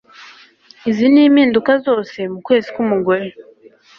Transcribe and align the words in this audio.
Izi 0.89 1.05
ni 1.13 1.23
mpimduka 1.33 1.71
zose 1.85 2.17
mu 2.31 2.39
kwezi 2.45 2.67
k'umugore 2.75 3.27